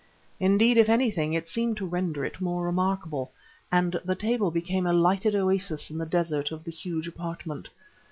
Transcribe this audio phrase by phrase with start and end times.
[0.39, 3.31] Indeed, if anything, it seemed to render it more remarkable,
[3.71, 7.69] and the table became a lighted oasis in the desert of the huge apartment.